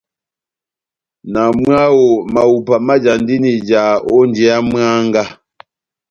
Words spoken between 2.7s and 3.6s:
majandini